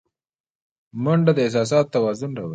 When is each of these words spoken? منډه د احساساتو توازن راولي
منډه 1.03 1.31
د 1.35 1.39
احساساتو 1.45 1.91
توازن 1.95 2.31
راولي 2.37 2.49